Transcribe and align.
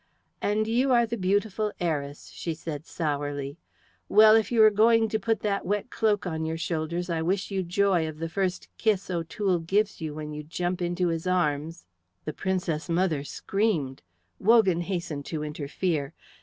"And 0.41 0.65
you 0.67 0.91
are 0.93 1.05
the 1.05 1.15
beautiful 1.15 1.71
heiress," 1.79 2.31
she 2.33 2.55
said 2.55 2.87
sourly. 2.87 3.59
"Well, 4.09 4.33
if 4.35 4.51
you 4.51 4.63
are 4.63 4.71
going 4.71 5.07
to 5.09 5.19
put 5.19 5.41
that 5.41 5.63
wet 5.63 5.91
cloak 5.91 6.25
on 6.25 6.43
your 6.43 6.57
shoulders, 6.57 7.07
I 7.07 7.21
wish 7.21 7.51
you 7.51 7.61
joy 7.61 8.09
of 8.09 8.17
the 8.17 8.27
first 8.27 8.67
kiss 8.79 9.11
O'Toole 9.11 9.59
gives 9.59 10.01
you 10.01 10.15
when 10.15 10.31
you 10.33 10.41
jump 10.41 10.81
into 10.81 11.09
his 11.09 11.27
arms." 11.27 11.85
The 12.25 12.33
Princess 12.33 12.89
mother 12.89 13.23
screamed; 13.23 14.01
Wogan 14.39 14.81
hastened 14.81 15.27
to 15.27 15.43
interfere. 15.43 16.15